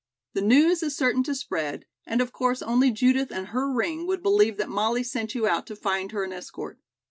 The 0.33 0.41
news 0.41 0.81
is 0.81 0.95
certain 0.97 1.21
to 1.25 1.35
spread, 1.35 1.85
and 2.07 2.21
of 2.21 2.31
course 2.33 2.63
only 2.63 2.89
Judith 2.89 3.31
and 3.31 3.49
her 3.49 3.71
ring 3.71 4.07
would 4.07 4.23
believe 4.23 4.57
that 4.57 4.67
Molly 4.67 5.03
sent 5.03 5.35
you 5.35 5.45
out 5.45 5.67
to 5.67 5.75
find 5.75 6.11
her 6.11 6.23
an 6.23 6.33
escort. 6.33 6.79